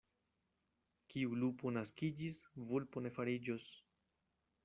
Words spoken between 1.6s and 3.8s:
naskiĝis, vulpo ne fariĝos.